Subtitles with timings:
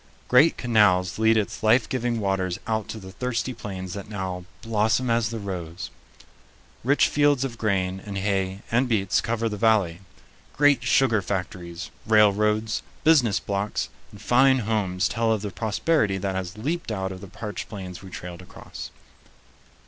[0.27, 5.11] Great canals lead its life giving waters out to the thirsty plains that now "blossom
[5.11, 5.91] as the rose."
[6.83, 9.99] Rich fields of grain and hay and beets cover the valley.
[10.57, 16.57] Great sugar factories, railroads, business blocks, and fine homes tell of the prosperity that has
[16.57, 18.89] leaped out of the parched plains we trailed across.